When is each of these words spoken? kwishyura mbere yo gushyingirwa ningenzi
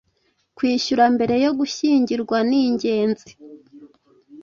kwishyura 0.57 1.03
mbere 1.15 1.35
yo 1.45 1.51
gushyingirwa 1.59 2.37
ningenzi 2.47 3.29